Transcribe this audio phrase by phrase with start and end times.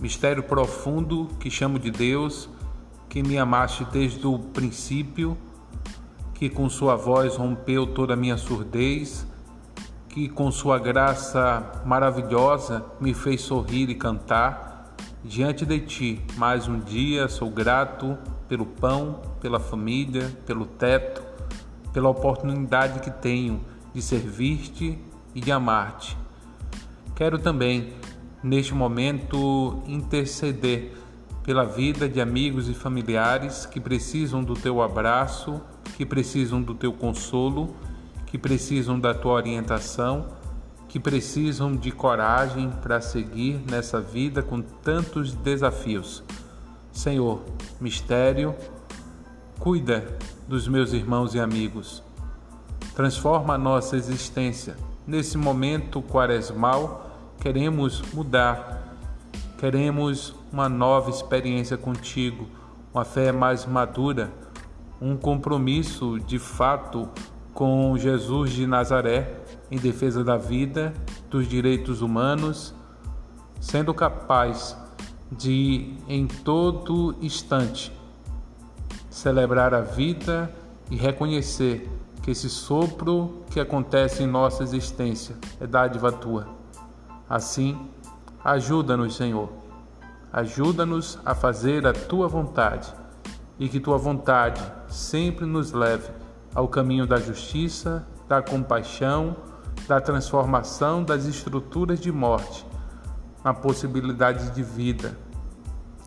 [0.00, 2.48] mistério profundo que chamo de Deus,
[3.08, 5.36] que me amaste desde o princípio,
[6.34, 9.26] que com sua voz rompeu toda a minha surdez,
[10.08, 14.94] que com sua graça maravilhosa me fez sorrir e cantar.
[15.24, 18.16] Diante de ti, mais um dia sou grato
[18.48, 21.22] pelo pão, pela família, pelo teto,
[21.92, 23.60] pela oportunidade que tenho
[23.94, 24.98] de servir-te
[25.34, 26.16] e de amar-te.
[27.14, 27.94] Quero também,
[28.46, 30.92] neste momento, interceder
[31.42, 35.60] pela vida de amigos e familiares que precisam do teu abraço,
[35.96, 37.74] que precisam do teu consolo,
[38.24, 40.26] que precisam da tua orientação,
[40.88, 46.22] que precisam de coragem para seguir nessa vida com tantos desafios.
[46.92, 47.42] Senhor,
[47.80, 48.54] mistério,
[49.58, 50.16] cuida
[50.46, 52.00] dos meus irmãos e amigos.
[52.94, 54.76] Transforma a nossa existência.
[55.04, 57.05] Nesse momento quaresmal,
[57.40, 58.96] queremos mudar,
[59.58, 62.46] queremos uma nova experiência contigo,
[62.92, 64.32] uma fé mais madura,
[65.00, 67.08] um compromisso de fato
[67.52, 70.92] com Jesus de Nazaré em defesa da vida,
[71.30, 72.74] dos direitos humanos,
[73.60, 74.76] sendo capaz
[75.30, 77.92] de, em todo instante,
[79.10, 80.50] celebrar a vida
[80.90, 81.88] e reconhecer
[82.22, 86.48] que esse sopro que acontece em nossa existência é dádiva tua.
[87.28, 87.88] Assim,
[88.44, 89.48] ajuda-nos, Senhor.
[90.32, 92.92] Ajuda-nos a fazer a tua vontade
[93.58, 96.10] e que tua vontade sempre nos leve
[96.54, 99.36] ao caminho da justiça, da compaixão,
[99.88, 102.66] da transformação das estruturas de morte,
[103.44, 105.16] na possibilidade de vida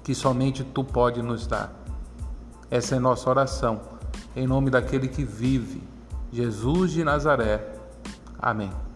[0.03, 1.71] que somente tu pode nos dar.
[2.71, 3.81] Essa é nossa oração,
[4.35, 5.83] em nome daquele que vive,
[6.31, 7.75] Jesus de Nazaré.
[8.39, 8.88] Amém.